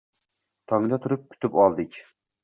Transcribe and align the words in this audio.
Tongda 0.71 0.97
turib, 1.03 1.27
kutib 1.33 1.59
oldik 1.65 1.99